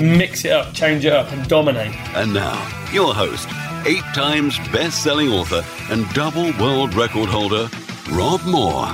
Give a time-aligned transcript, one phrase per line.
[0.00, 1.94] Mix it up, change it up, and dominate.
[2.14, 2.56] And now,
[2.92, 3.48] your host,
[3.86, 7.68] eight times best selling author and double world record holder,
[8.12, 8.86] Rob Moore.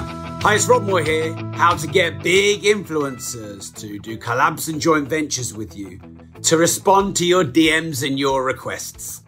[0.43, 1.35] Hi, it's Rob Moore here.
[1.55, 6.01] How to get big influencers to do collabs and joint ventures with you,
[6.43, 9.23] to respond to your DMs and your requests.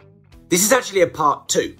[0.49, 1.75] This is actually a part two.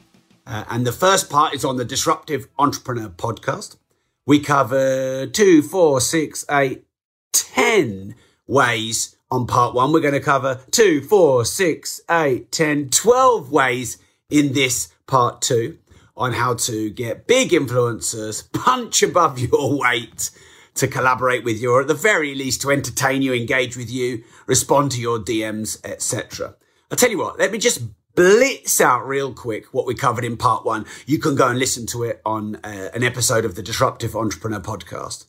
[0.45, 3.77] Uh, and the first part is on the Disruptive Entrepreneur podcast.
[4.25, 6.85] We cover two, four, six, eight,
[7.33, 8.15] ten
[8.47, 9.91] ways on part one.
[9.91, 13.97] We're going to cover two, four, six, eight, ten, twelve ways
[14.29, 15.77] in this part two
[16.15, 20.31] on how to get big influencers, punch above your weight
[20.75, 24.23] to collaborate with you, or at the very least to entertain you, engage with you,
[24.45, 26.55] respond to your DMs, etc.
[26.91, 27.81] I'll tell you what, let me just
[28.15, 30.85] blitz out real quick what we covered in part one.
[31.05, 34.59] You can go and listen to it on uh, an episode of the Disruptive Entrepreneur
[34.59, 35.25] podcast.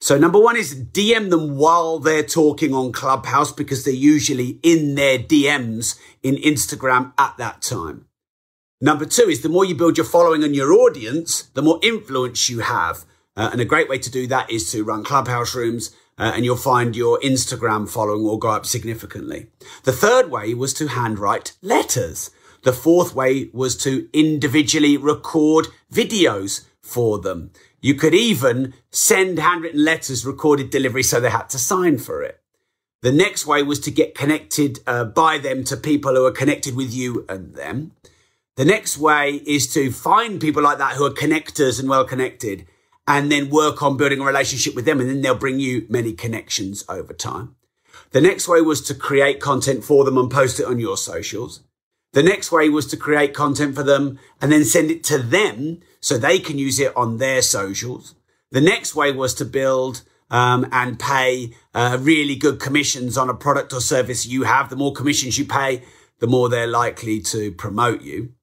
[0.00, 4.96] So number one is DM them while they're talking on Clubhouse because they're usually in
[4.96, 8.06] their DMs in Instagram at that time.
[8.80, 12.50] Number two is the more you build your following and your audience, the more influence
[12.50, 13.04] you have.
[13.36, 16.44] Uh, and a great way to do that is to run Clubhouse rooms uh, and
[16.44, 19.46] you'll find your Instagram following will go up significantly.
[19.84, 22.30] The third way was to handwrite letters.
[22.62, 27.50] The fourth way was to individually record videos for them.
[27.84, 32.40] You could even send handwritten letters, recorded delivery, so they had to sign for it.
[33.02, 36.74] The next way was to get connected uh, by them to people who are connected
[36.74, 37.92] with you and them.
[38.56, 42.66] The next way is to find people like that who are connectors and well connected
[43.06, 44.98] and then work on building a relationship with them.
[44.98, 47.54] And then they'll bring you many connections over time.
[48.12, 51.60] The next way was to create content for them and post it on your socials.
[52.14, 55.82] The next way was to create content for them and then send it to them
[56.04, 58.14] so they can use it on their socials.
[58.50, 63.34] The next way was to build um, and pay uh, really good commissions on a
[63.34, 64.68] product or service you have.
[64.68, 65.82] The more commissions you pay,
[66.18, 68.34] the more they're likely to promote you.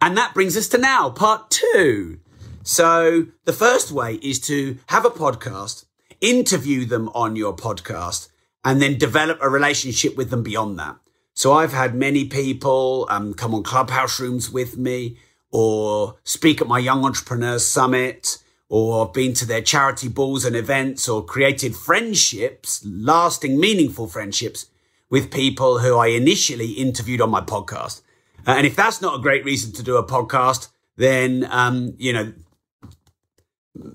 [0.00, 2.20] And that brings us to now, part two.
[2.62, 5.84] So the first way is to have a podcast,
[6.22, 8.30] interview them on your podcast,
[8.64, 10.96] and then develop a relationship with them beyond that.
[11.34, 15.18] So I've had many people um, come on clubhouse rooms with me
[15.52, 21.06] or speak at my Young Entrepreneurs Summit or been to their charity balls and events
[21.06, 24.66] or created friendships, lasting, meaningful friendships
[25.10, 28.00] with people who I initially interviewed on my podcast.
[28.46, 32.14] Uh, and if that's not a great reason to do a podcast, then, um, you
[32.14, 32.32] know,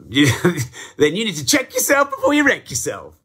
[0.09, 0.28] you,
[0.97, 3.19] then you need to check yourself before you wreck yourself.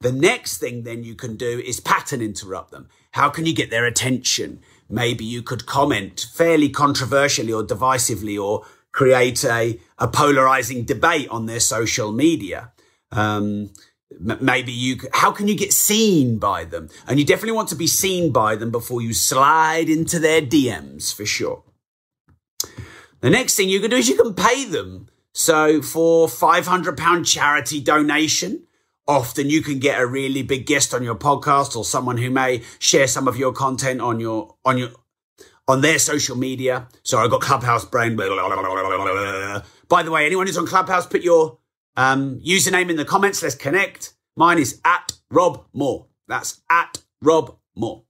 [0.00, 2.88] The next thing then you can do is pattern interrupt them.
[3.10, 4.60] How can you get their attention?
[4.90, 11.46] Maybe you could comment fairly controversially or divisively or create a, a polarizing debate on
[11.46, 12.72] their social media.
[13.12, 13.70] Um,
[14.18, 16.88] maybe you, how can you get seen by them?
[17.06, 21.14] And you definitely want to be seen by them before you slide into their DMs
[21.14, 21.62] for sure.
[23.20, 25.08] The next thing you can do is you can pay them.
[25.32, 28.66] So for £500 charity donation,
[29.10, 32.62] often you can get a really big guest on your podcast or someone who may
[32.78, 34.90] share some of your content on your, on your,
[35.66, 36.88] on their social media.
[37.02, 38.16] So I got Clubhouse brain.
[38.16, 41.58] By the way, anyone who's on Clubhouse, put your
[41.96, 43.42] um, username in the comments.
[43.42, 44.14] Let's connect.
[44.36, 46.06] Mine is at Rob Moore.
[46.28, 48.04] That's at Rob Moore.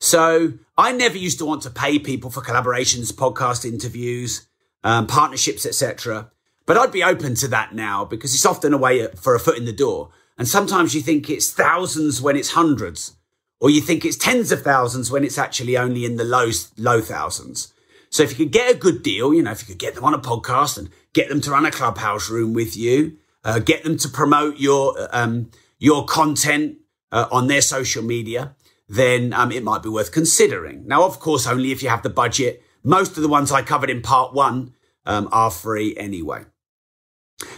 [0.00, 4.48] So I never used to want to pay people for collaborations, podcast interviews,
[4.82, 6.30] um, partnerships, etc.
[6.70, 9.58] But I'd be open to that now because it's often a way for a foot
[9.58, 10.10] in the door.
[10.38, 13.16] And sometimes you think it's thousands when it's hundreds,
[13.58, 17.00] or you think it's tens of thousands when it's actually only in the low, low
[17.00, 17.74] thousands.
[18.08, 20.04] So if you could get a good deal, you know, if you could get them
[20.04, 23.82] on a podcast and get them to run a clubhouse room with you, uh, get
[23.82, 25.50] them to promote your, um,
[25.80, 26.78] your content
[27.10, 28.54] uh, on their social media,
[28.88, 30.86] then um, it might be worth considering.
[30.86, 32.62] Now, of course, only if you have the budget.
[32.84, 34.74] Most of the ones I covered in part one
[35.04, 36.44] um, are free anyway.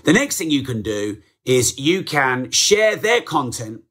[0.05, 3.83] The next thing you can do is you can share their content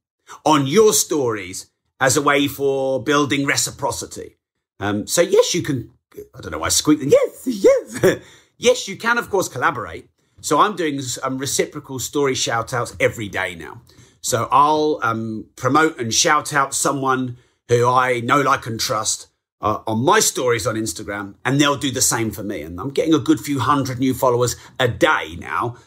[0.46, 4.38] on your stories as a way for building reciprocity.
[4.80, 5.92] Um, so yes, you can.
[6.36, 7.04] I don't know why I squeaked.
[7.04, 8.20] Yes, yes,
[8.58, 10.10] yes, you can of course collaborate.
[10.42, 13.82] So I'm doing um, reciprocal story shout outs every day now.
[14.22, 19.28] So I'll um, promote and shout out someone who I know, like, and trust
[19.62, 22.62] uh, on my stories on Instagram, and they'll do the same for me.
[22.62, 25.78] And I'm getting a good few hundred new followers a day now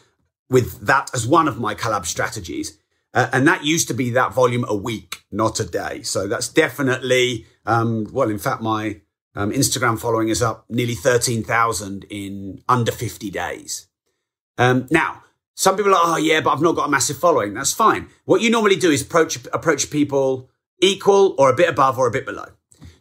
[0.49, 2.77] with that as one of my collab strategies.
[3.13, 6.01] Uh, and that used to be that volume a week, not a day.
[6.03, 8.99] So that's definitely, um, well, in fact, my
[9.35, 13.87] um, Instagram following is up nearly 13,000 in under 50 days.
[14.57, 15.23] Um, now,
[15.55, 17.53] some people are, oh yeah, but I've not got a massive following.
[17.53, 18.09] That's fine.
[18.25, 20.49] What you normally do is approach, approach people
[20.81, 22.47] equal or a bit above or a bit below.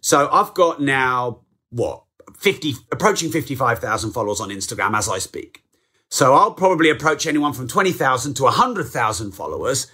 [0.05, 1.41] So I've got now,
[1.71, 2.03] what,
[2.37, 5.65] 50, approaching 55,000 followers on Instagram as I speak.
[6.11, 9.91] So I'll probably approach anyone from 20,000 to 100,000 followers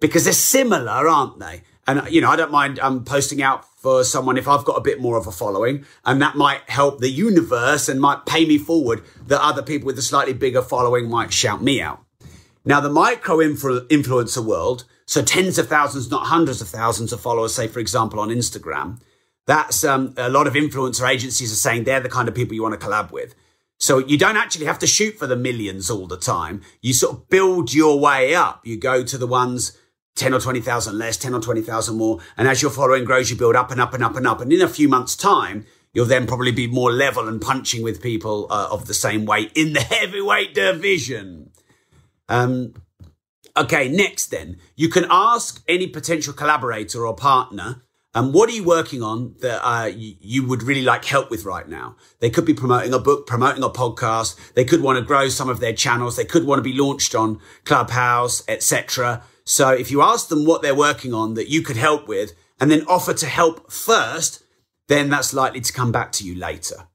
[0.00, 1.62] because they're similar, aren't they?
[1.86, 4.80] And, you know, I don't mind um, posting out for someone if I've got a
[4.80, 8.58] bit more of a following and that might help the universe and might pay me
[8.58, 12.02] forward that other people with a slightly bigger following might shout me out.
[12.64, 17.54] Now, the micro influencer world, so tens of thousands, not hundreds of thousands of followers,
[17.54, 18.98] say, for example, on Instagram,
[19.46, 22.62] that's um, a lot of influencer agencies are saying they're the kind of people you
[22.62, 23.34] want to collab with.
[23.78, 26.62] So you don't actually have to shoot for the millions all the time.
[26.80, 28.64] You sort of build your way up.
[28.64, 29.76] You go to the ones
[30.14, 32.20] 10 or 20,000 less, 10 or 20,000 more.
[32.36, 34.40] And as your following grows, you build up and up and up and up.
[34.40, 38.02] And in a few months time, you'll then probably be more level and punching with
[38.02, 41.50] people uh, of the same weight in the heavyweight division.
[42.28, 42.74] Um,
[43.56, 47.82] okay, next then, you can ask any potential collaborator or partner
[48.14, 51.44] um, what are you working on that uh, you, you, would really like help with
[51.46, 51.96] right now?
[52.20, 54.52] They could be promoting a book, promoting a podcast.
[54.52, 56.16] They could want to grow some of their channels.
[56.16, 59.22] They could want to be launched on Clubhouse, etc.
[59.44, 62.70] So if you ask them what they're working on that you could help with and
[62.70, 64.42] then offer to help first,
[64.88, 66.88] then that's likely to come back to you later.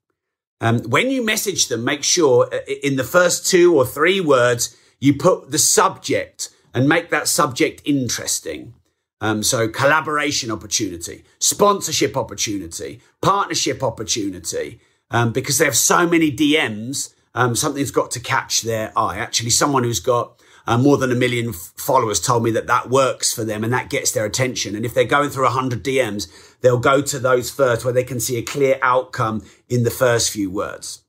[0.61, 4.75] Um, when you message them, make sure uh, in the first two or three words,
[4.99, 8.73] you put the subject and make that subject interesting.
[9.19, 14.79] Um, so collaboration opportunity, sponsorship opportunity, partnership opportunity,
[15.09, 19.17] um, because they have so many DMs, um, something's got to catch their eye.
[19.17, 22.89] Actually, someone who's got uh, more than a million f- followers told me that that
[22.89, 24.75] works for them and that gets their attention.
[24.75, 26.27] And if they're going through 100 DMs,
[26.61, 30.29] they'll go to those first where they can see a clear outcome in the first
[30.29, 31.03] few words.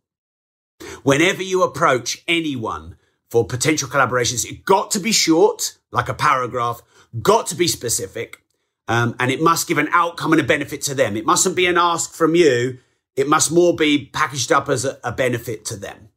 [1.03, 2.97] Whenever you approach anyone
[3.31, 6.81] for potential collaborations, it got to be short, like a paragraph,
[7.23, 8.43] got to be specific,
[8.89, 11.17] um, and it must give an outcome and a benefit to them.
[11.17, 12.79] It mustn't be an ask from you.
[13.17, 16.09] It must more be packaged up as a, a benefit to them.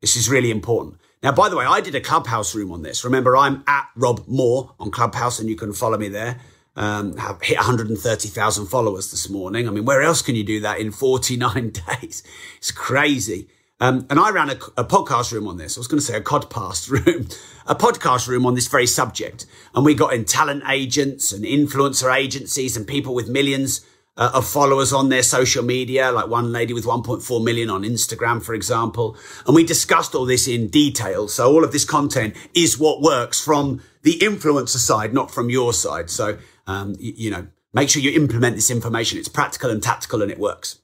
[0.00, 0.96] This is really important.
[1.22, 3.04] Now, by the way, I did a clubhouse room on this.
[3.04, 6.40] Remember, I'm at Rob Moore on Clubhouse, and you can follow me there.
[6.76, 9.66] Um, have hit 130,000 followers this morning.
[9.66, 11.70] I mean, where else can you do that in 49
[12.00, 12.22] days?
[12.58, 13.48] It's crazy.
[13.78, 15.76] Um, and I ran a, a, podcast room on this.
[15.76, 17.28] I was going to say a codcast room,
[17.66, 19.44] a podcast room on this very subject.
[19.74, 23.84] And we got in talent agents and influencer agencies and people with millions
[24.16, 28.42] uh, of followers on their social media, like one lady with 1.4 million on Instagram,
[28.42, 29.14] for example.
[29.46, 31.28] And we discussed all this in detail.
[31.28, 35.74] So all of this content is what works from the influencer side, not from your
[35.74, 36.08] side.
[36.08, 39.18] So, um, you know, make sure you implement this information.
[39.18, 40.78] It's practical and tactical and it works.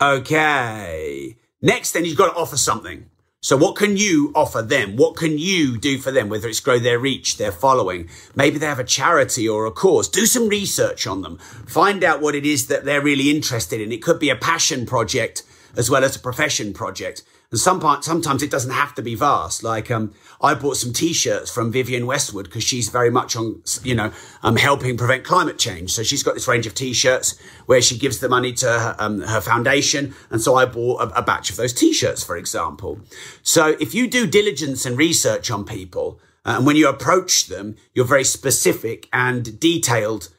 [0.00, 1.36] Okay.
[1.62, 3.08] Next, then you've got to offer something.
[3.40, 4.96] So what can you offer them?
[4.96, 6.28] What can you do for them?
[6.28, 8.10] Whether it's grow their reach, their following.
[8.34, 10.08] Maybe they have a charity or a cause.
[10.08, 11.38] Do some research on them.
[11.66, 13.92] Find out what it is that they're really interested in.
[13.92, 15.44] It could be a passion project
[15.76, 17.22] as well as a profession project.
[17.50, 19.62] And some part, sometimes it doesn't have to be vast.
[19.62, 23.94] Like, um, I bought some t-shirts from Vivienne Westwood because she's very much on, you
[23.94, 24.12] know,
[24.42, 25.92] um, helping prevent climate change.
[25.92, 29.20] So she's got this range of t-shirts where she gives the money to her, um,
[29.20, 30.14] her foundation.
[30.30, 33.00] And so I bought a, a batch of those t-shirts, for example.
[33.42, 38.04] So if you do diligence and research on people, and when you approach them, you're
[38.04, 40.30] very specific and detailed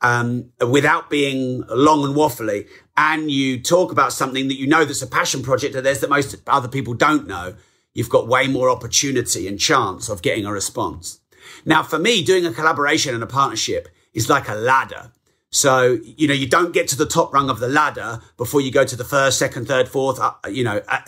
[0.00, 5.02] um, without being long and waffly, and you talk about something that you know that's
[5.02, 7.54] a passion project of theirs that most other people don't know,
[7.94, 11.20] you've got way more opportunity and chance of getting a response.
[11.64, 15.12] Now, for me, doing a collaboration and a partnership is like a ladder.
[15.50, 18.70] So, you know, you don't get to the top rung of the ladder before you
[18.70, 21.00] go to the first, second, third, fourth, uh, you know, uh,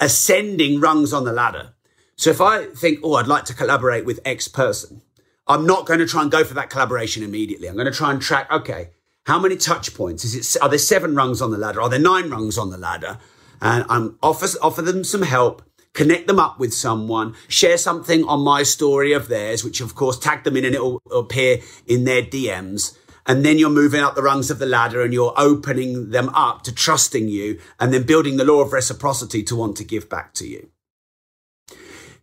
[0.00, 1.74] ascending rungs on the ladder.
[2.16, 5.02] So if I think, oh, I'd like to collaborate with X person,
[5.46, 7.68] I'm not going to try and go for that collaboration immediately.
[7.68, 8.90] I'm going to try and track, okay,
[9.26, 10.24] how many touch points?
[10.24, 11.82] Is it, are there seven rungs on the ladder?
[11.82, 13.18] Are there nine rungs on the ladder?
[13.60, 15.62] And I'm offer, offer them some help,
[15.94, 20.16] connect them up with someone, share something on my story of theirs, which of course
[20.16, 22.96] tag them in and it'll appear in their DMs.
[23.26, 26.62] And then you're moving up the rungs of the ladder and you're opening them up
[26.62, 30.34] to trusting you and then building the law of reciprocity to want to give back
[30.34, 30.70] to you.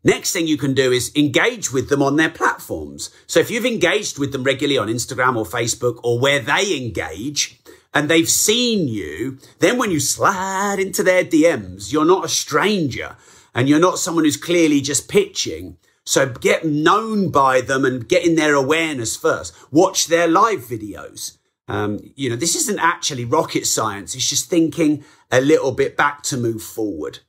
[0.03, 3.09] Next thing you can do is engage with them on their platforms.
[3.25, 7.61] So if you've engaged with them regularly on Instagram or Facebook or where they engage
[7.93, 13.15] and they've seen you, then when you slide into their DMs, you're not a stranger
[13.55, 15.77] and you're not someone who's clearly just pitching.
[16.05, 19.55] So get known by them and get in their awareness first.
[19.71, 21.37] Watch their live videos.
[21.69, 24.15] Um, you know, this isn't actually rocket science.
[24.15, 27.19] It's just thinking a little bit back to move forward.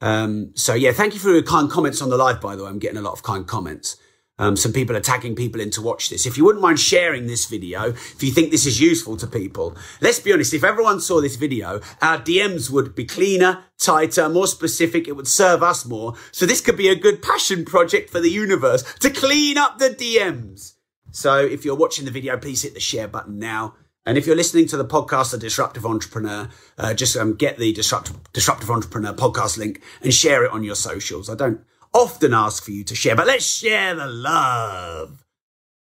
[0.00, 2.70] Um, so yeah, thank you for your kind comments on the live, by the way.
[2.70, 3.96] I'm getting a lot of kind comments.
[4.38, 6.26] Um, some people are tagging people in to watch this.
[6.26, 9.74] If you wouldn't mind sharing this video, if you think this is useful to people,
[10.02, 14.46] let's be honest, if everyone saw this video, our DMs would be cleaner, tighter, more
[14.46, 15.08] specific.
[15.08, 16.14] It would serve us more.
[16.32, 19.88] So this could be a good passion project for the universe to clean up the
[19.88, 20.74] DMs.
[21.12, 23.74] So if you're watching the video, please hit the share button now.
[24.06, 26.48] And if you're listening to the podcast, The Disruptive Entrepreneur,
[26.78, 30.76] uh, just um, get the Disruptive, Disruptive Entrepreneur podcast link and share it on your
[30.76, 31.28] socials.
[31.28, 31.60] I don't
[31.92, 35.24] often ask for you to share, but let's share the love.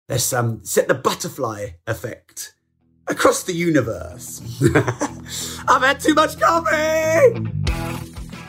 [0.07, 2.55] Let's um, set the butterfly effect
[3.07, 4.41] across the universe.
[5.67, 8.16] I've had too much coffee.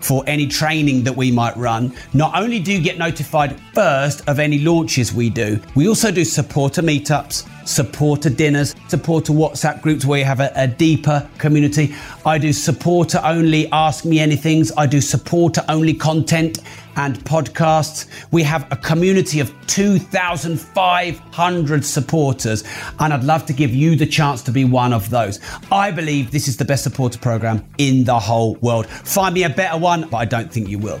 [0.00, 1.92] for any training that we might run.
[2.12, 6.24] Not only do you get notified first of any launches we do, we also do
[6.24, 11.94] supporter meetups, supporter dinners, supporter WhatsApp groups where you have a, a deeper community.
[12.24, 14.72] I do supporter only Ask Me Anythings.
[14.76, 16.58] I do supporter only content
[16.96, 18.08] and podcasts.
[18.32, 22.64] We have a community of 2,500 supporters,
[22.98, 25.38] and I'd love to give you the chance to be one of those.
[25.70, 28.86] I believe this is the best supporter program in the whole world.
[28.86, 31.00] Find me a better one, but I don't think you will.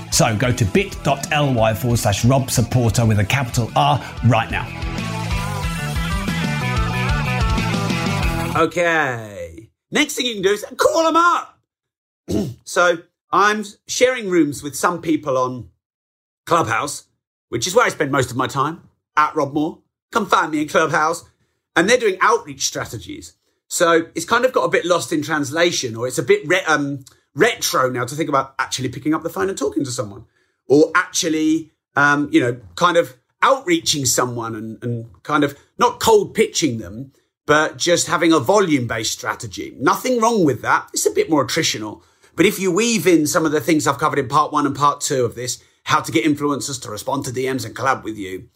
[0.11, 4.67] So go to bit.ly forward slash Rob Supporter with a capital R right now.
[8.55, 9.69] Okay.
[9.89, 11.59] Next thing you can do is call them up.
[12.63, 12.97] so
[13.31, 15.69] I'm sharing rooms with some people on
[16.45, 17.05] Clubhouse,
[17.49, 19.79] which is where I spend most of my time at Rob Moore.
[20.11, 21.23] Come find me in Clubhouse.
[21.75, 23.33] And they're doing outreach strategies.
[23.69, 26.63] So it's kind of got a bit lost in translation, or it's a bit re-
[26.67, 30.25] um, retro now to think about actually picking up the phone and talking to someone,
[30.67, 36.33] or actually, um, you know, kind of outreaching someone and, and kind of not cold
[36.33, 37.11] pitching them,
[37.45, 39.75] but just having a volume based strategy.
[39.79, 40.89] Nothing wrong with that.
[40.93, 42.03] It's a bit more attritional.
[42.35, 44.75] But if you weave in some of the things I've covered in part one and
[44.75, 48.17] part two of this, how to get influencers to respond to DMs and collab with
[48.17, 48.47] you,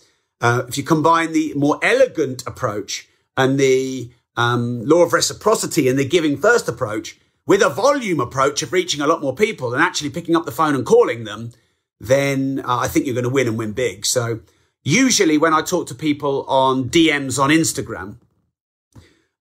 [0.42, 5.98] uh, if you combine the more elegant approach and the um, law of reciprocity and
[5.98, 9.82] the giving first approach with a volume approach of reaching a lot more people and
[9.82, 11.52] actually picking up the phone and calling them,
[12.00, 14.06] then uh, I think you're going to win and win big.
[14.06, 14.42] So
[14.84, 18.18] usually when I talk to people on DMs on Instagram,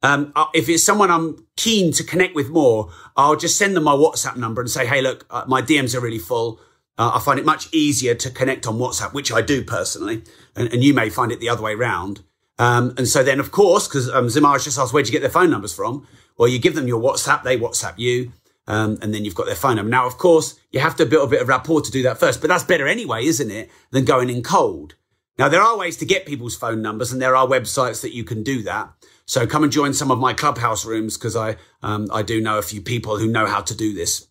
[0.02, 3.84] um, uh, if it's someone I'm keen to connect with more, I'll just send them
[3.84, 6.60] my WhatsApp number and say, hey, look, uh, my DMs are really full.
[6.98, 10.22] Uh, I find it much easier to connect on WhatsApp, which I do personally.
[10.54, 12.22] And, and you may find it the other way round.
[12.58, 15.50] Um, and so then, of course, because um, just asked, where'd you get their phone
[15.50, 16.06] numbers from?
[16.36, 18.32] Well, you give them your WhatsApp, they WhatsApp you.
[18.66, 19.90] Um, and then you've got their phone number.
[19.90, 22.40] Now, of course, you have to build a bit of rapport to do that first,
[22.40, 23.70] but that's better anyway, isn't it?
[23.90, 24.94] Than going in cold.
[25.38, 28.24] Now, there are ways to get people's phone numbers and there are websites that you
[28.24, 28.90] can do that.
[29.26, 32.58] So come and join some of my clubhouse rooms because I um, I do know
[32.58, 34.28] a few people who know how to do this.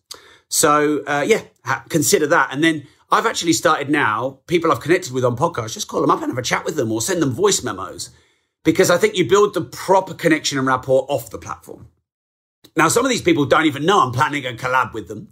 [0.48, 2.50] So uh, yeah, ha- consider that.
[2.52, 4.40] And then I've actually started now.
[4.48, 6.74] People I've connected with on podcasts, just call them up and have a chat with
[6.74, 8.10] them, or send them voice memos,
[8.64, 11.86] because I think you build the proper connection and rapport off the platform.
[12.76, 15.28] Now, some of these people don't even know I'm planning a collab with them.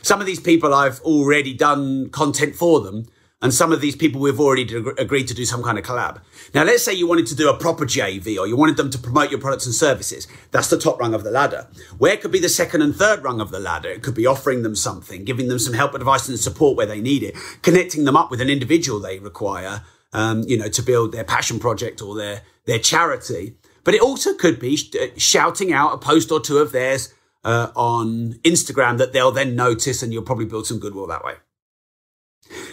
[0.00, 3.04] Some of these people I've already done content for them.
[3.42, 4.62] And some of these people we've already
[4.96, 6.22] agreed to do some kind of collab.
[6.54, 8.98] Now, let's say you wanted to do a proper JV or you wanted them to
[8.98, 10.26] promote your products and services.
[10.52, 11.68] That's the top rung of the ladder.
[11.98, 13.90] Where could be the second and third rung of the ladder?
[13.90, 17.02] It could be offering them something, giving them some help, advice and support where they
[17.02, 19.82] need it, connecting them up with an individual they require,
[20.14, 23.56] um, you know, to build their passion project or their, their charity.
[23.84, 27.12] But it also could be sh- uh, shouting out a post or two of theirs
[27.44, 31.34] uh, on Instagram that they'll then notice and you'll probably build some goodwill that way.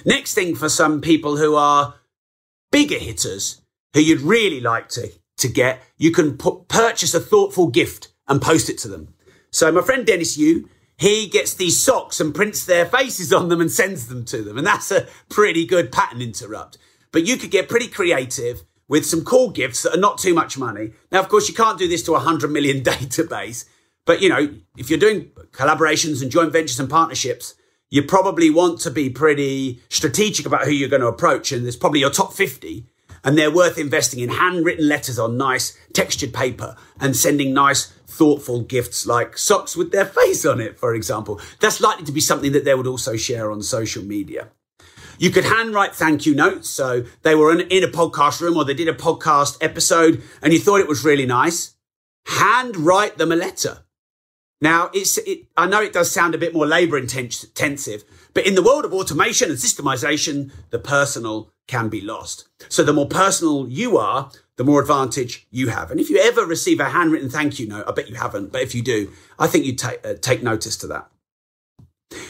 [0.05, 1.95] Next thing for some people who are
[2.71, 3.61] bigger hitters
[3.93, 8.41] who you'd really like to, to get, you can put, purchase a thoughtful gift and
[8.41, 9.13] post it to them.
[9.51, 13.61] So my friend Dennis Yu, he gets these socks and prints their faces on them
[13.61, 14.57] and sends them to them.
[14.57, 16.77] And that's a pretty good pattern interrupt.
[17.11, 20.57] But you could get pretty creative with some cool gifts that are not too much
[20.57, 20.93] money.
[21.11, 23.65] Now, of course, you can't do this to a 100 million database.
[24.05, 27.55] But, you know, if you're doing collaborations and joint ventures and partnerships,
[27.93, 31.51] you probably want to be pretty strategic about who you're going to approach.
[31.51, 32.87] And there's probably your top 50
[33.23, 38.61] and they're worth investing in handwritten letters on nice textured paper and sending nice thoughtful
[38.61, 41.39] gifts like socks with their face on it, for example.
[41.59, 44.47] That's likely to be something that they would also share on social media.
[45.19, 46.71] You could handwrite thank you notes.
[46.71, 50.51] So they were in, in a podcast room or they did a podcast episode and
[50.51, 51.75] you thought it was really nice.
[52.25, 53.83] Handwrite them a letter.
[54.63, 58.55] Now, it's, it, I know it does sound a bit more labor intensive, but in
[58.55, 62.47] the world of automation and systemization, the personal can be lost.
[62.69, 65.91] So the more personal you are, the more advantage you have.
[65.91, 68.61] And if you ever receive a handwritten thank you note, I bet you haven't, but
[68.61, 71.09] if you do, I think you take, uh, take notice to that.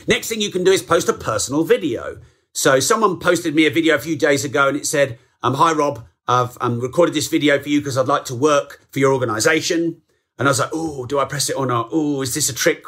[0.07, 2.19] Next thing you can do is post a personal video.
[2.51, 5.71] So someone posted me a video a few days ago and it said, um, hi
[5.71, 9.13] Rob, I've um, recorded this video for you because I'd like to work for your
[9.13, 10.01] organization.
[10.37, 11.89] And I was like, oh, do I press it or not?
[11.91, 12.83] Oh, is this a trick?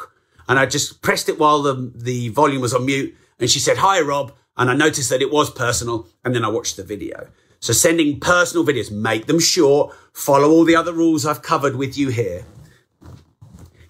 [0.48, 3.14] And I just pressed it while the, the volume was on mute.
[3.38, 4.32] And she said, hi, Rob.
[4.56, 6.06] And I noticed that it was personal.
[6.24, 7.28] And then I watched the video.
[7.60, 11.96] So sending personal videos, make them short, follow all the other rules I've covered with
[11.96, 12.44] you here.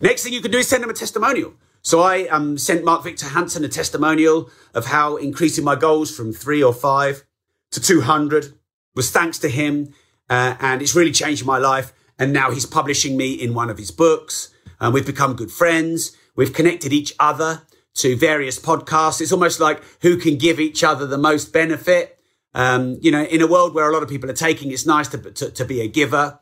[0.00, 1.54] Next thing you can do is send them a testimonial.
[1.82, 6.32] So I um, sent Mark Victor Hansen a testimonial of how increasing my goals from
[6.32, 7.24] three or five
[7.70, 8.54] to 200
[8.94, 9.94] was thanks to him.
[10.28, 11.92] Uh, and it's really changed my life.
[12.18, 14.50] And now he's publishing me in one of his books.
[14.80, 16.16] And we've become good friends.
[16.34, 17.62] We've connected each other
[17.96, 19.20] to various podcasts.
[19.20, 22.18] It's almost like who can give each other the most benefit.
[22.54, 25.08] Um, you know, in a world where a lot of people are taking, it's nice
[25.08, 26.38] to, to, to be a giver.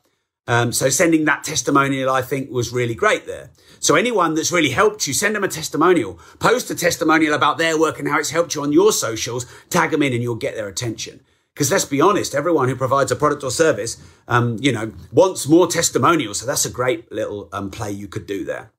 [0.47, 3.51] Um, so sending that testimonial, I think, was really great there.
[3.81, 6.19] So anyone that's really helped you, send them a testimonial.
[6.39, 9.47] Post a testimonial about their work and how it's helped you on your socials.
[9.71, 11.21] Tag them in and you'll get their attention.
[11.55, 15.47] Because let's be honest, everyone who provides a product or service, um, you know, wants
[15.47, 16.41] more testimonials.
[16.41, 18.73] So that's a great little um, play you could do there.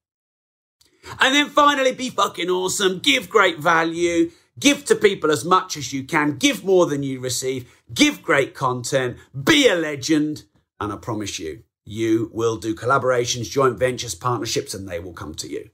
[1.19, 2.99] And then finally, be fucking awesome.
[2.99, 4.31] Give great value.
[4.59, 6.37] Give to people as much as you can.
[6.37, 7.71] Give more than you receive.
[7.93, 9.17] Give great content.
[9.41, 10.43] Be a legend.
[10.79, 15.35] And I promise you, you will do collaborations, joint ventures, partnerships, and they will come
[15.35, 15.69] to you.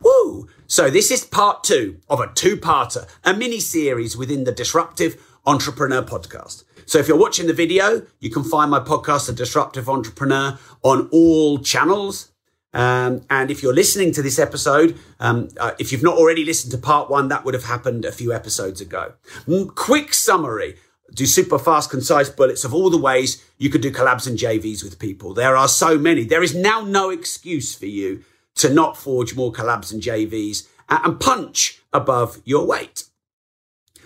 [0.00, 0.48] Woo!
[0.66, 6.02] So this is part two of a two-parter, a mini series within the Disruptive Entrepreneur
[6.02, 6.64] Podcast.
[6.86, 11.08] So if you're watching the video, you can find my podcast, The Disruptive Entrepreneur, on
[11.10, 12.30] all channels.
[12.74, 16.72] Um, and if you're listening to this episode, um, uh, if you've not already listened
[16.72, 19.14] to part one, that would have happened a few episodes ago.
[19.46, 20.76] Mm, quick summary.
[21.14, 24.82] Do super fast, concise bullets of all the ways you could do collabs and JVs
[24.82, 25.34] with people.
[25.34, 26.24] There are so many.
[26.24, 28.24] There is now no excuse for you
[28.54, 33.04] to not forge more collabs and JVs and punch above your weight.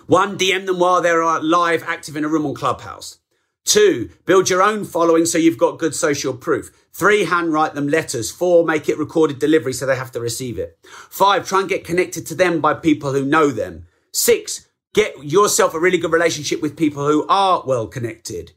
[0.07, 3.19] One, DM them while they're uh, live, active in a room on Clubhouse.
[3.65, 6.71] Two, build your own following so you've got good social proof.
[6.93, 8.31] Three, handwrite them letters.
[8.31, 10.79] Four, make it recorded delivery so they have to receive it.
[10.85, 13.87] Five, try and get connected to them by people who know them.
[14.13, 18.53] Six, get yourself a really good relationship with people who are well connected.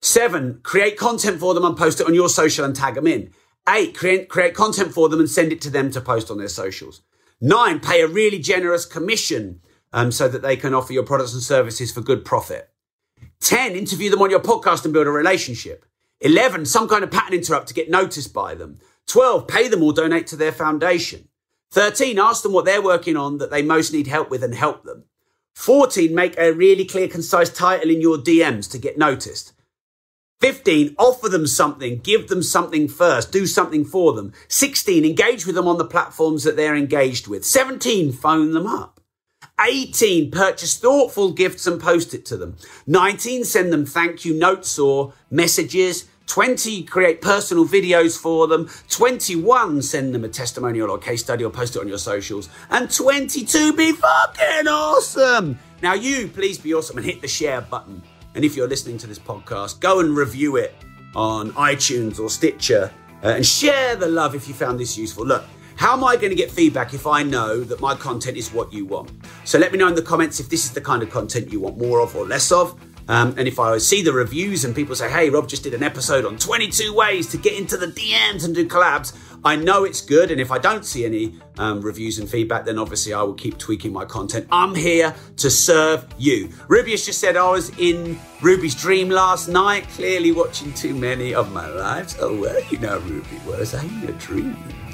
[0.00, 3.32] Seven, create content for them and post it on your social and tag them in.
[3.68, 6.46] Eight, create, create content for them and send it to them to post on their
[6.46, 7.02] socials.
[7.40, 9.60] Nine, pay a really generous commission
[9.92, 12.70] um, so that they can offer your products and services for good profit.
[13.40, 15.84] 10, interview them on your podcast and build a relationship.
[16.20, 18.78] 11, some kind of pattern interrupt to get noticed by them.
[19.06, 21.28] 12, pay them or donate to their foundation.
[21.72, 24.84] 13, ask them what they're working on that they most need help with and help
[24.84, 25.04] them.
[25.54, 29.52] 14, make a really clear, concise title in your DMs to get noticed.
[30.40, 34.32] 15, offer them something, give them something first, do something for them.
[34.48, 37.44] 16, engage with them on the platforms that they're engaged with.
[37.44, 38.95] 17, phone them up.
[39.60, 42.56] 18, purchase thoughtful gifts and post it to them.
[42.86, 46.06] 19, send them thank you notes or messages.
[46.26, 48.68] 20, create personal videos for them.
[48.90, 52.48] 21, send them a testimonial or case study or post it on your socials.
[52.70, 55.58] And 22, be fucking awesome.
[55.82, 58.02] Now, you please be awesome and hit the share button.
[58.34, 60.74] And if you're listening to this podcast, go and review it
[61.14, 62.92] on iTunes or Stitcher
[63.24, 65.24] uh, and share the love if you found this useful.
[65.24, 65.44] Look,
[65.76, 68.72] how am I going to get feedback if I know that my content is what
[68.72, 69.10] you want?
[69.44, 71.60] So let me know in the comments if this is the kind of content you
[71.60, 72.78] want more of or less of.
[73.08, 75.82] Um, and if I see the reviews and people say, hey, Rob just did an
[75.82, 80.00] episode on 22 ways to get into the DMs and do collabs, I know it's
[80.00, 80.32] good.
[80.32, 83.58] And if I don't see any um, reviews and feedback, then obviously I will keep
[83.58, 84.48] tweaking my content.
[84.50, 86.48] I'm here to serve you.
[86.68, 91.52] Rubius just said I was in Ruby's dream last night, clearly watching too many of
[91.52, 92.16] my lives.
[92.20, 94.12] Oh, well, you know, Ruby was I in your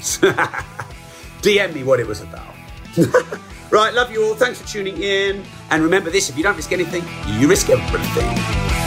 [0.03, 0.17] dreams?
[1.41, 2.53] DM me what it was about.
[3.71, 4.35] right, love you all.
[4.35, 5.43] Thanks for tuning in.
[5.71, 7.03] And remember this if you don't risk anything,
[7.39, 8.82] you risk everything.